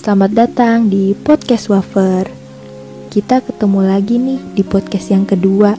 [0.00, 2.24] Selamat datang di podcast Wafer.
[3.12, 5.76] Kita ketemu lagi nih di podcast yang kedua.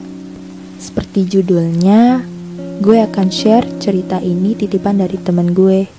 [0.78, 2.22] Seperti judulnya,
[2.78, 5.90] gue akan share cerita ini titipan dari temen gue.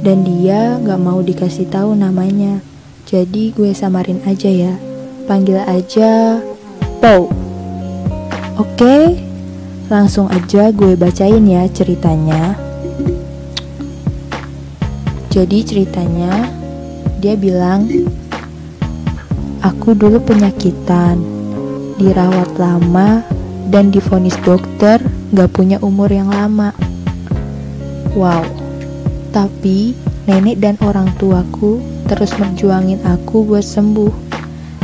[0.00, 2.64] Dan dia gak mau dikasih tahu namanya.
[3.04, 4.72] Jadi gue samarin aja ya.
[5.28, 6.40] Panggil aja
[6.96, 7.28] Pau.
[8.56, 9.20] Oke,
[9.92, 12.56] langsung aja gue bacain ya ceritanya.
[15.28, 16.63] Jadi ceritanya
[17.24, 17.88] dia bilang,
[19.64, 21.16] Aku dulu penyakitan,
[21.96, 23.24] dirawat lama,
[23.72, 25.00] dan difonis dokter
[25.32, 26.76] gak punya umur yang lama.
[28.12, 28.44] Wow,
[29.32, 29.96] tapi
[30.28, 34.12] nenek dan orang tuaku terus merjuangin aku buat sembuh.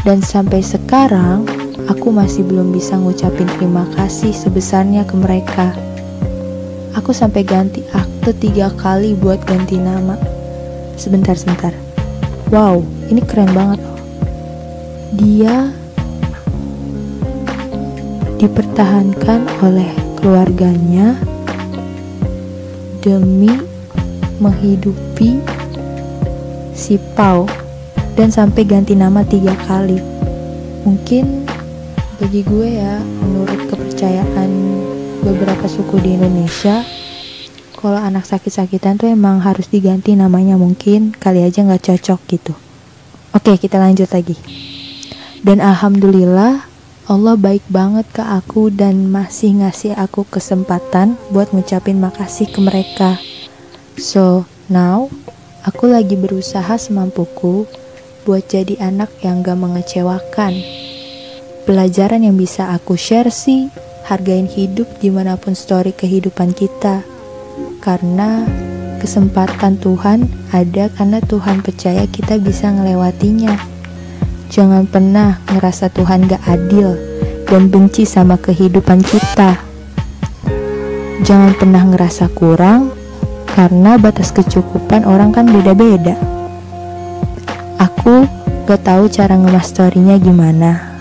[0.01, 1.45] Dan sampai sekarang,
[1.93, 5.77] aku masih belum bisa ngucapin terima kasih sebesarnya ke mereka.
[6.97, 10.17] Aku sampai ganti akte tiga kali buat ganti nama.
[10.97, 11.90] Sebentar, sebentar.
[12.51, 13.79] Wow, ini keren banget.
[15.15, 15.71] Dia
[18.43, 19.87] dipertahankan oleh
[20.19, 21.15] keluarganya
[22.99, 23.55] demi
[24.43, 25.39] menghidupi
[26.75, 27.47] si Pau
[28.19, 30.03] dan sampai ganti nama tiga kali.
[30.83, 31.47] Mungkin
[32.19, 34.51] bagi gue ya, menurut kepercayaan
[35.23, 36.83] beberapa suku di Indonesia,
[37.81, 42.53] kalau anak sakit-sakitan tuh emang harus diganti namanya mungkin kali aja nggak cocok gitu.
[43.33, 44.37] Oke kita lanjut lagi.
[45.41, 46.69] Dan alhamdulillah
[47.09, 53.17] Allah baik banget ke aku dan masih ngasih aku kesempatan buat ngucapin makasih ke mereka.
[53.97, 55.09] So now
[55.65, 57.65] aku lagi berusaha semampuku
[58.29, 60.53] buat jadi anak yang gak mengecewakan.
[61.65, 63.73] Pelajaran yang bisa aku share sih,
[64.05, 67.20] hargain hidup di mana pun story kehidupan kita
[67.81, 68.45] karena
[69.01, 73.57] kesempatan Tuhan ada karena Tuhan percaya kita bisa ngelewatinya.
[74.53, 76.93] Jangan pernah ngerasa Tuhan gak adil
[77.49, 79.57] dan benci sama kehidupan kita.
[81.25, 82.93] Jangan pernah ngerasa kurang
[83.57, 86.21] karena batas kecukupan orang kan beda-beda.
[87.81, 88.29] Aku
[88.69, 90.93] gak tahu cara ngemas storynya gimana.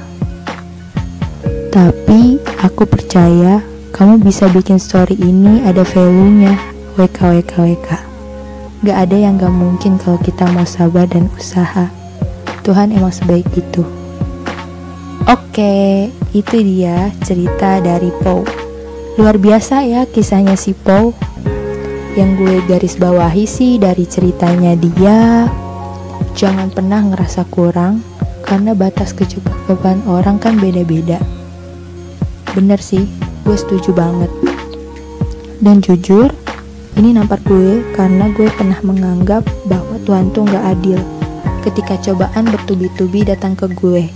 [1.69, 3.59] Tapi aku percaya
[3.99, 6.68] kamu bisa bikin story ini ada value-nya.
[6.99, 7.89] WK, WK, WK.
[8.83, 11.87] Gak ada yang gak mungkin kalau kita mau sabar dan usaha.
[12.67, 13.87] Tuhan emang sebaik itu.
[15.23, 18.43] Oke, itu dia cerita dari Poe.
[19.15, 21.15] Luar biasa ya kisahnya si Poe.
[22.19, 25.47] Yang gue garis bawahi sih dari ceritanya dia,
[26.35, 28.03] jangan pernah ngerasa kurang
[28.43, 31.23] karena batas kecukupan orang kan beda-beda.
[32.51, 33.07] Bener sih,
[33.47, 34.27] gue setuju banget.
[35.63, 36.35] Dan jujur,
[36.97, 40.99] ini nampar gue karena gue pernah menganggap bahwa Tuhan tuh gak adil
[41.61, 44.09] ketika cobaan bertubi-tubi datang ke gue.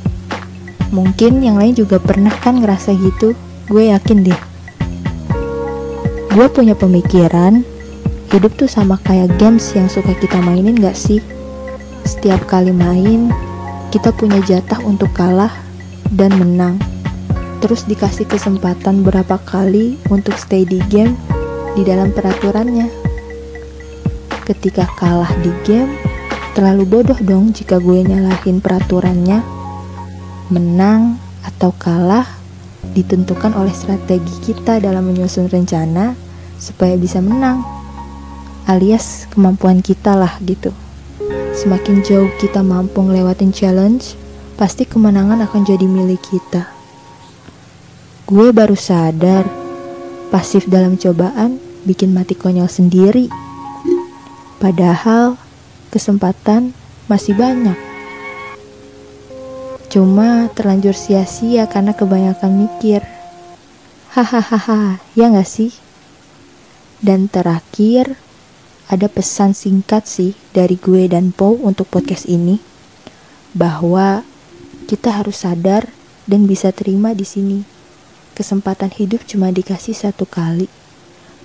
[0.89, 3.37] Mungkin yang lain juga pernah kan ngerasa gitu,
[3.69, 4.39] gue yakin deh.
[6.33, 7.61] Gue punya pemikiran,
[8.33, 11.21] hidup tuh sama kayak games yang suka kita mainin gak sih?
[12.07, 13.29] Setiap kali main,
[13.93, 15.53] kita punya jatah untuk kalah
[16.09, 16.81] dan menang
[17.63, 21.15] terus dikasih kesempatan berapa kali untuk stay di game
[21.73, 22.87] di dalam peraturannya.
[24.45, 25.97] Ketika kalah di game,
[26.53, 29.41] terlalu bodoh dong jika gue nyalahin peraturannya.
[30.53, 32.27] Menang atau kalah
[32.93, 36.13] ditentukan oleh strategi kita dalam menyusun rencana
[36.61, 37.65] supaya bisa menang.
[38.69, 40.71] Alias kemampuan kita lah gitu.
[41.53, 44.19] Semakin jauh kita mampu ngelewatin challenge,
[44.59, 46.69] pasti kemenangan akan jadi milik kita.
[48.27, 49.62] Gue baru sadar,
[50.33, 53.29] pasif dalam cobaan bikin mati konyol sendiri.
[54.57, 55.37] Padahal
[55.93, 56.73] kesempatan
[57.05, 57.77] masih banyak.
[59.93, 63.05] Cuma terlanjur sia-sia karena kebanyakan mikir.
[64.17, 65.69] Hahaha, ya gak sih?
[66.97, 68.17] Dan terakhir,
[68.89, 72.57] ada pesan singkat sih dari gue dan Po untuk podcast ini.
[73.53, 74.25] Bahwa
[74.89, 75.93] kita harus sadar
[76.25, 77.72] dan bisa terima di sini
[78.33, 80.67] kesempatan hidup cuma dikasih satu kali.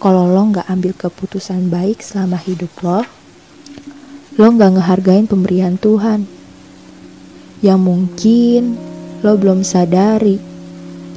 [0.00, 3.04] Kalau lo nggak ambil keputusan baik selama hidup lo,
[4.40, 6.24] lo nggak ngehargain pemberian Tuhan.
[7.60, 8.62] Yang mungkin
[9.20, 10.38] lo belum sadari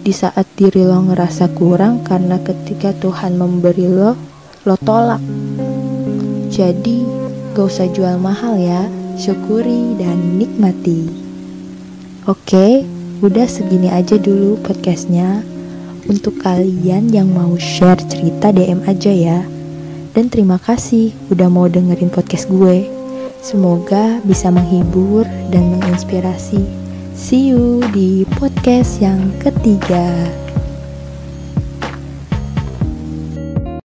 [0.01, 4.17] di saat diri lo ngerasa kurang karena ketika Tuhan memberi lo,
[4.65, 5.21] lo tolak.
[6.49, 7.05] Jadi,
[7.53, 11.05] gak usah jual mahal ya, syukuri dan nikmati.
[12.25, 12.81] Oke,
[13.21, 15.50] udah segini aja dulu podcastnya.
[16.09, 19.45] Untuk kalian yang mau share cerita DM aja ya.
[20.17, 22.89] Dan terima kasih udah mau dengerin podcast gue.
[23.41, 26.61] Semoga bisa menghibur dan menginspirasi.
[27.13, 30.25] See you di podcast yang ketiga.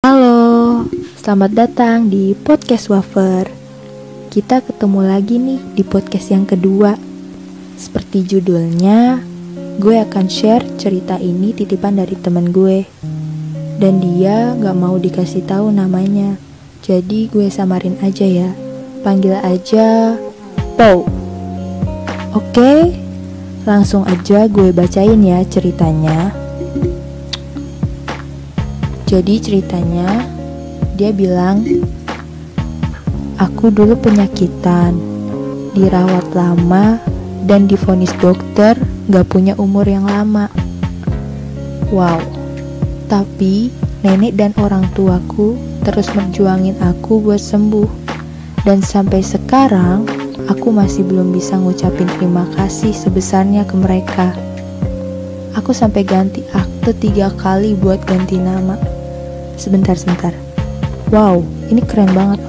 [0.00, 0.88] Halo,
[1.20, 3.44] selamat datang di podcast Wafer.
[4.32, 6.96] Kita ketemu lagi nih di podcast yang kedua.
[7.76, 9.20] Seperti judulnya,
[9.76, 12.88] gue akan share cerita ini titipan dari teman gue.
[13.76, 16.40] Dan dia gak mau dikasih tahu namanya.
[16.80, 18.50] Jadi gue samarin aja ya
[19.06, 20.18] panggil aja
[20.74, 21.06] Pau.
[22.34, 22.92] Oke,
[23.62, 26.34] langsung aja gue bacain ya ceritanya.
[29.06, 30.26] Jadi ceritanya
[30.98, 31.62] dia bilang,
[33.38, 34.98] aku dulu penyakitan,
[35.72, 36.98] dirawat lama
[37.46, 38.74] dan difonis dokter
[39.08, 40.50] gak punya umur yang lama.
[41.94, 42.18] Wow,
[43.06, 43.70] tapi
[44.02, 45.54] nenek dan orang tuaku
[45.86, 48.06] terus merjuangin aku buat sembuh
[48.66, 50.02] dan sampai sekarang,
[50.50, 54.34] aku masih belum bisa ngucapin terima kasih sebesarnya ke mereka.
[55.54, 58.74] Aku sampai ganti akte tiga kali buat ganti nama.
[59.54, 60.34] Sebentar, sebentar.
[61.14, 62.42] Wow, ini keren banget.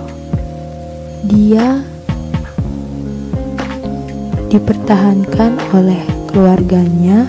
[1.29, 1.85] Dia
[4.47, 5.99] dipertahankan oleh
[6.31, 7.27] keluarganya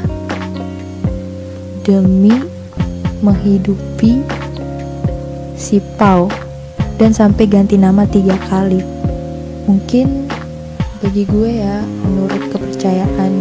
[1.83, 2.35] demi
[3.19, 4.23] menghidupi
[5.59, 6.31] si Pau
[6.99, 8.79] dan sampai ganti nama tiga kali.
[9.67, 10.31] Mungkin
[11.03, 13.33] bagi gue ya, menurut kepercayaan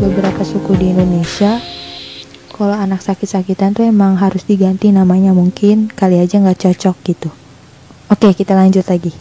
[0.00, 1.60] beberapa suku di Indonesia,
[2.52, 7.28] kalau anak sakit-sakitan tuh emang harus diganti namanya mungkin kali aja nggak cocok gitu.
[8.12, 9.12] Oke, kita lanjut lagi.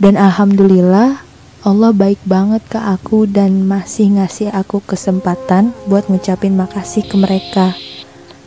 [0.00, 1.31] Dan alhamdulillah
[1.62, 7.78] Allah baik banget ke aku dan masih ngasih aku kesempatan buat ngucapin makasih ke mereka.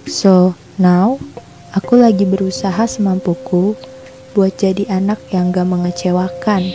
[0.03, 1.15] So, now
[1.71, 3.79] aku lagi berusaha semampuku
[4.35, 6.67] buat jadi anak yang gak mengecewakan.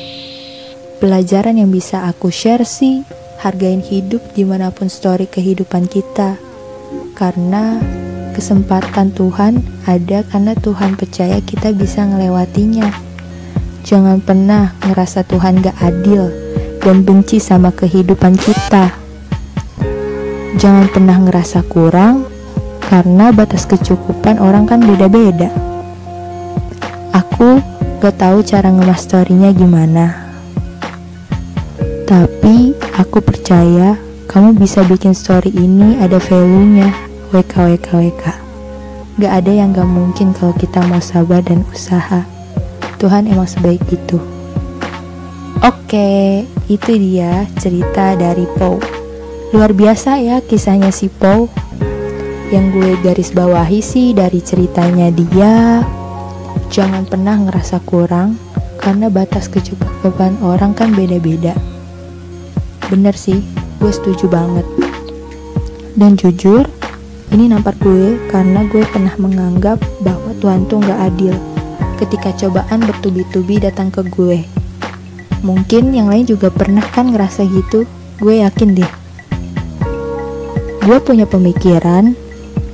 [0.96, 3.04] Pelajaran yang bisa aku share sih,
[3.44, 6.40] hargain hidup di mana pun story kehidupan kita.
[7.20, 7.76] Karena
[8.32, 13.09] kesempatan Tuhan ada karena Tuhan percaya kita bisa ngelewatinya.
[13.80, 16.28] Jangan pernah ngerasa Tuhan gak adil
[16.84, 18.92] dan benci sama kehidupan kita.
[20.60, 22.28] Jangan pernah ngerasa kurang
[22.84, 25.48] karena batas kecukupan orang kan beda-beda.
[27.14, 27.62] Aku
[28.04, 30.28] gak tahu cara ngemas storynya gimana.
[32.04, 33.94] Tapi aku percaya
[34.26, 36.90] kamu bisa bikin story ini ada value-nya.
[37.30, 38.24] WK WK WK.
[39.22, 42.39] Gak ada yang gak mungkin kalau kita mau sabar dan usaha.
[43.00, 44.20] Tuhan emang sebaik itu.
[45.64, 48.76] Oke, itu dia cerita dari Poe.
[49.56, 51.48] Luar biasa ya kisahnya si Poe.
[52.52, 55.80] Yang gue garis bawahi sih dari ceritanya dia,
[56.70, 58.38] Jangan pernah ngerasa kurang
[58.78, 61.56] karena batas kecukupan orang kan beda-beda.
[62.86, 63.42] Bener sih,
[63.82, 64.66] gue setuju banget.
[65.98, 66.70] Dan jujur,
[67.34, 71.49] ini nampar gue karena gue pernah menganggap bahwa Tuhan tuh gak adil
[72.00, 74.48] ketika cobaan bertubi-tubi datang ke gue.
[75.44, 77.84] Mungkin yang lain juga pernah kan ngerasa gitu,
[78.20, 78.92] gue yakin deh.
[80.80, 82.16] Gue punya pemikiran,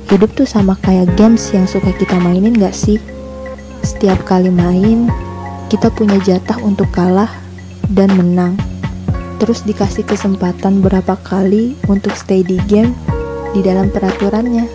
[0.07, 2.99] hidup tuh sama kayak games yang suka kita mainin gak sih?
[3.83, 5.11] Setiap kali main,
[5.67, 7.31] kita punya jatah untuk kalah
[7.91, 8.55] dan menang.
[9.37, 12.95] Terus dikasih kesempatan berapa kali untuk stay di game
[13.55, 14.65] di dalam peraturannya.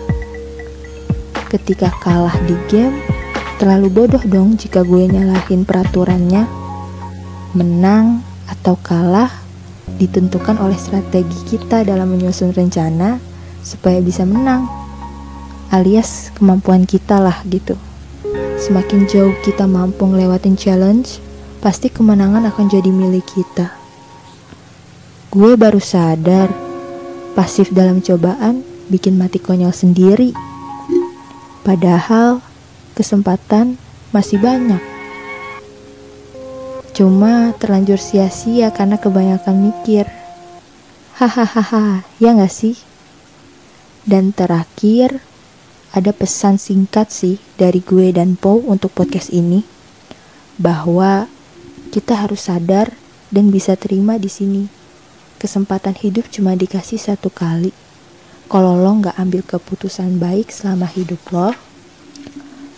[1.51, 3.12] Ketika kalah di game,
[3.57, 6.45] terlalu bodoh dong jika gue nyalahin peraturannya.
[7.53, 9.29] Menang atau kalah
[10.01, 13.21] ditentukan oleh strategi kita dalam menyusun rencana
[13.61, 14.65] supaya bisa menang
[15.73, 17.73] alias kemampuan kita lah gitu.
[18.61, 21.17] Semakin jauh kita mampu ngelewatin challenge,
[21.59, 23.73] pasti kemenangan akan jadi milik kita.
[25.33, 26.53] Gue baru sadar,
[27.33, 30.31] pasif dalam cobaan bikin mati konyol sendiri.
[31.65, 32.45] Padahal
[32.93, 33.75] kesempatan
[34.13, 34.79] masih banyak.
[36.93, 40.05] Cuma terlanjur sia-sia karena kebanyakan mikir.
[41.17, 42.77] Hahaha, ya gak sih?
[44.05, 45.25] Dan terakhir,
[45.93, 49.65] ada pesan singkat sih dari gue dan Po untuk podcast ini
[50.57, 51.29] bahwa
[51.93, 52.93] kita harus sadar
[53.33, 54.65] dan bisa terima di sini.
[55.41, 57.73] Kesempatan hidup cuma dikasih satu kali.
[58.49, 61.53] Kalau lo nggak ambil keputusan baik selama hidup lo,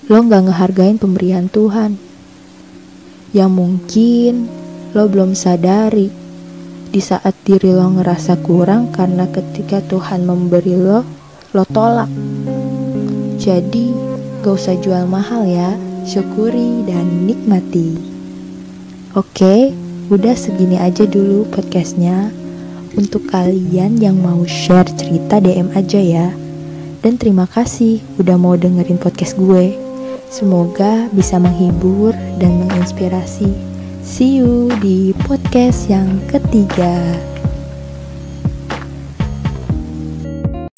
[0.05, 1.97] lo nggak ngehargain pemberian Tuhan.
[3.33, 4.33] Yang mungkin
[4.93, 6.25] lo belum sadari
[6.95, 11.03] di saat diri lo ngerasa kurang karena ketika Tuhan memberi lo,
[11.51, 12.07] lo tolak.
[13.35, 13.91] Jadi,
[14.39, 15.75] gak usah jual mahal ya,
[16.07, 18.00] syukuri dan nikmati.
[19.12, 19.75] Oke,
[20.07, 22.31] udah segini aja dulu podcastnya.
[22.95, 26.31] Untuk kalian yang mau share cerita DM aja ya.
[27.03, 29.85] Dan terima kasih udah mau dengerin podcast gue.
[30.25, 32.10] Semoga bisa menghibur
[32.41, 33.46] dan menginspirasi.
[34.01, 37.13] See you di podcast yang ketiga.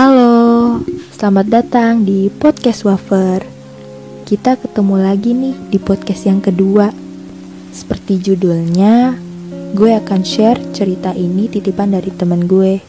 [0.03, 0.83] Halo,
[1.15, 3.47] selamat datang di podcast Wafer.
[4.27, 6.91] Kita ketemu lagi nih di podcast yang kedua.
[7.71, 9.15] Seperti judulnya,
[9.71, 12.83] gue akan share cerita ini titipan dari temen gue.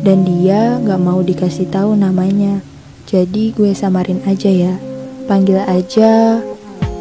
[0.00, 2.64] Dan dia gak mau dikasih tahu namanya.
[3.04, 4.85] Jadi gue samarin aja ya.
[5.26, 6.38] Panggil aja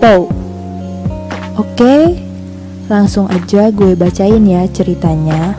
[0.02, 0.26] Pau.
[1.62, 2.18] Oke,
[2.90, 5.54] langsung aja gue bacain ya ceritanya.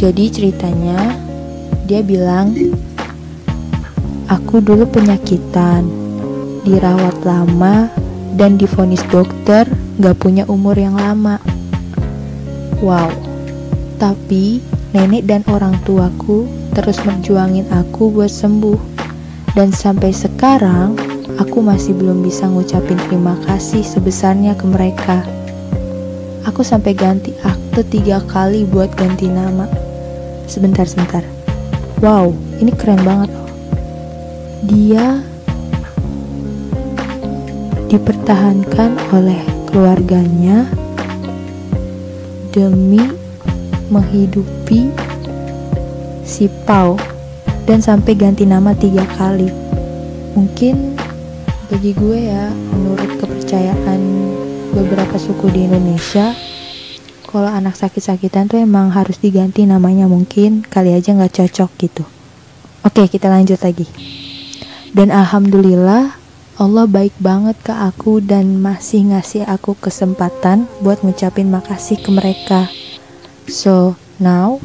[0.00, 1.14] Jadi ceritanya
[1.84, 2.56] dia bilang
[4.32, 5.84] Aku dulu penyakitan,
[6.64, 7.92] dirawat lama
[8.32, 9.68] dan difonis dokter
[10.00, 11.36] gak punya umur yang lama.
[12.80, 13.12] Wow,
[14.00, 14.64] tapi
[14.96, 18.91] nenek dan orang tuaku terus menjuangin aku buat sembuh.
[19.52, 20.96] Dan sampai sekarang,
[21.36, 25.20] aku masih belum bisa ngucapin terima kasih sebesarnya ke mereka.
[26.48, 29.68] Aku sampai ganti akte tiga kali buat ganti nama.
[30.48, 31.20] Sebentar, sebentar.
[32.00, 32.32] Wow,
[32.64, 33.28] ini keren banget.
[34.64, 35.20] Dia
[37.92, 40.64] dipertahankan oleh keluarganya
[42.56, 43.04] demi
[43.92, 44.88] menghidupi
[46.24, 46.96] si Pau
[47.66, 49.50] dan sampai ganti nama tiga kali.
[50.34, 50.98] Mungkin
[51.72, 54.00] bagi gue ya, menurut kepercayaan
[54.72, 56.36] beberapa suku di Indonesia,
[57.32, 62.04] kalau anak sakit-sakitan tuh emang harus diganti namanya mungkin kali aja nggak cocok gitu.
[62.84, 63.88] Oke, kita lanjut lagi.
[64.92, 66.20] Dan alhamdulillah
[66.60, 72.68] Allah baik banget ke aku dan masih ngasih aku kesempatan buat ngucapin makasih ke mereka.
[73.48, 74.60] So, now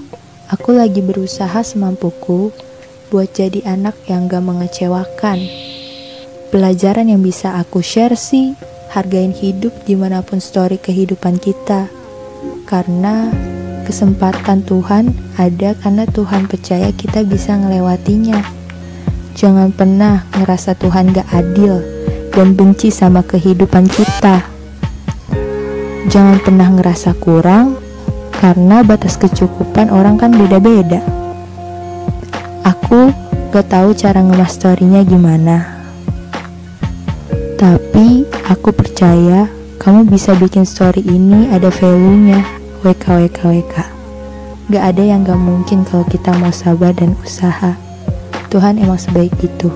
[0.51, 2.51] aku lagi berusaha semampuku
[3.07, 5.39] buat jadi anak yang gak mengecewakan.
[6.47, 8.55] Pelajaran yang bisa aku share sih,
[8.91, 11.91] hargain hidup di mana pun story kehidupan kita.
[12.67, 13.31] Karena
[13.87, 18.43] kesempatan Tuhan ada karena Tuhan percaya kita bisa ngelewatinya.
[19.37, 21.79] Jangan pernah ngerasa Tuhan gak adil
[22.33, 24.43] dan benci sama kehidupan kita.
[26.07, 27.75] Jangan pernah ngerasa kurang
[28.37, 31.26] karena batas kecukupan orang kan beda-beda.
[32.67, 33.15] Aku
[33.55, 35.79] gak tahu cara ngemas storynya gimana.
[37.55, 39.47] Tapi aku percaya
[39.79, 42.43] kamu bisa bikin story ini ada value-nya.
[42.83, 43.75] WK WK WK.
[44.67, 47.79] Gak ada yang gak mungkin kalau kita mau sabar dan usaha.
[48.51, 49.71] Tuhan emang sebaik itu.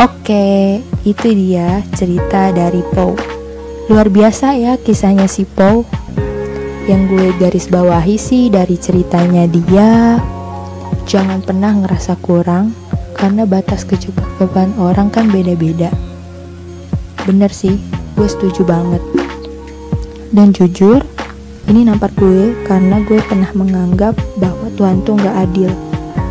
[0.00, 3.12] Oke, itu dia cerita dari Poe.
[3.92, 5.84] Luar biasa ya kisahnya si Poe.
[6.88, 10.16] Yang gue garis bawahi sih dari ceritanya dia,
[11.06, 12.72] jangan pernah ngerasa kurang
[13.18, 15.90] karena batas kecukupan orang kan beda-beda.
[17.22, 17.78] Bener sih,
[18.18, 19.02] gue setuju banget.
[20.34, 21.04] Dan jujur,
[21.70, 25.70] ini nampar gue karena gue pernah menganggap bahwa Tuhan tuh gak adil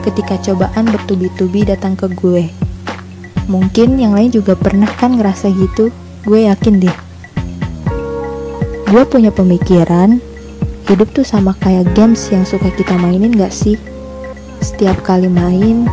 [0.03, 2.49] ketika cobaan bertubi-tubi datang ke gue.
[3.47, 5.93] Mungkin yang lain juga pernah kan ngerasa gitu,
[6.25, 6.97] gue yakin deh.
[8.91, 10.19] Gue punya pemikiran,
[10.91, 13.79] hidup tuh sama kayak games yang suka kita mainin gak sih?
[14.61, 15.89] Setiap kali main,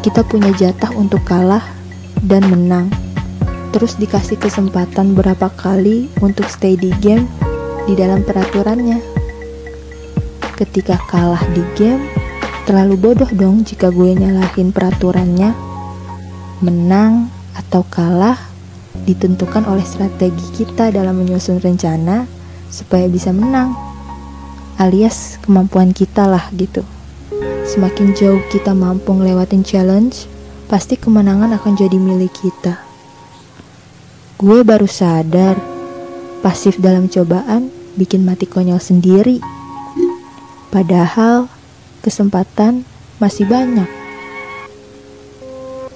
[0.00, 1.62] kita punya jatah untuk kalah
[2.24, 2.88] dan menang.
[3.70, 7.28] Terus dikasih kesempatan berapa kali untuk stay di game
[7.84, 8.98] di dalam peraturannya.
[10.56, 12.08] Ketika kalah di game,
[12.66, 15.54] Terlalu bodoh dong jika gue nyalahin peraturannya.
[16.66, 18.34] Menang atau kalah
[19.06, 22.26] ditentukan oleh strategi kita dalam menyusun rencana
[22.66, 23.70] supaya bisa menang.
[24.82, 26.82] Alias kemampuan kita lah gitu.
[27.66, 30.30] Semakin jauh kita mampu ngelewatin challenge,
[30.70, 32.78] pasti kemenangan akan jadi milik kita.
[34.38, 35.58] Gue baru sadar,
[36.46, 39.42] pasif dalam cobaan bikin mati konyol sendiri.
[40.70, 41.50] Padahal
[42.06, 42.86] kesempatan
[43.18, 43.90] masih banyak.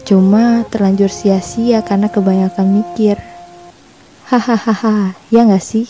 [0.03, 3.15] Cuma terlanjur sia-sia karena kebanyakan mikir.
[4.27, 5.87] Hahaha, ya gak sih?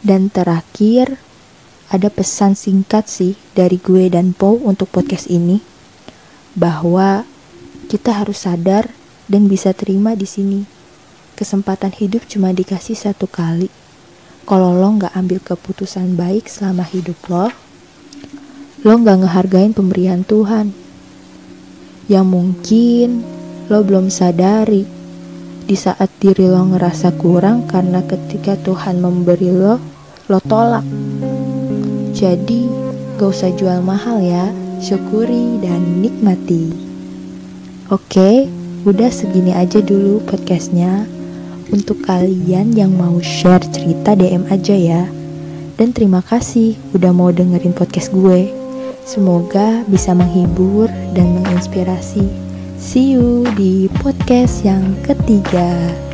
[0.00, 1.20] Dan terakhir,
[1.92, 5.62] ada pesan singkat sih dari gue dan Po untuk podcast ini.
[6.56, 7.22] Bahwa
[7.86, 8.90] kita harus sadar
[9.30, 10.66] dan bisa terima di sini.
[11.36, 13.68] Kesempatan hidup cuma dikasih satu kali.
[14.46, 17.50] Kalau lo nggak ambil keputusan baik selama hidup lo,
[18.86, 20.70] lo gak ngehargain pemberian Tuhan.
[22.06, 23.08] Yang mungkin
[23.66, 24.86] lo belum sadari,
[25.66, 29.82] di saat diri lo ngerasa kurang karena ketika Tuhan memberi lo,
[30.30, 30.86] lo tolak.
[32.16, 32.64] Jadi,
[33.20, 34.48] gak usah jual mahal ya,
[34.80, 36.72] syukuri dan nikmati.
[37.92, 38.48] Oke,
[38.88, 41.04] udah segini aja dulu podcastnya.
[41.68, 45.04] Untuk kalian yang mau share cerita DM aja ya.
[45.76, 48.48] Dan terima kasih udah mau dengerin podcast gue.
[49.04, 52.24] Semoga bisa menghibur dan menginspirasi.
[52.80, 56.05] See you di podcast yang ketiga.